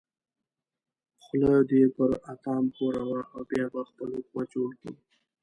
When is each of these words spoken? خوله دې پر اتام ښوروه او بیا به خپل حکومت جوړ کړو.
خوله 1.23 1.55
دې 1.69 1.83
پر 1.95 2.09
اتام 2.33 2.63
ښوروه 2.75 3.19
او 3.33 3.41
بیا 3.49 3.65
به 3.73 3.81
خپل 3.89 4.07
حکومت 4.17 4.47
جوړ 4.55 4.69
کړو. 4.79 4.93